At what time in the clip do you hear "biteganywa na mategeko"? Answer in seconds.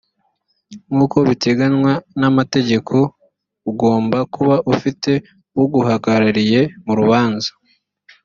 1.27-2.95